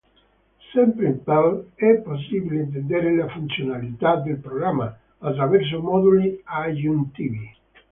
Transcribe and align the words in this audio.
Sempre 0.73 1.05
in 1.05 1.21
Perl 1.23 1.73
è 1.75 1.99
possibile 2.01 2.63
estendere 2.63 3.15
le 3.15 3.29
funzionalità 3.29 4.15
del 4.15 4.39
programma, 4.39 4.97
attraverso 5.19 5.79
moduli 5.79 6.41
aggiuntivi. 6.43 7.55